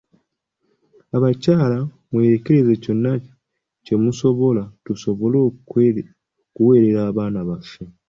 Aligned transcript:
Abakyala 1.17 1.79
mwerekereze 2.11 2.73
kyonna 2.83 3.11
kye 3.85 3.95
musobola 4.03 4.63
tusobole 4.85 5.37
okuweerera 5.47 7.01
abaana 7.09 7.39
baffe. 7.47 7.83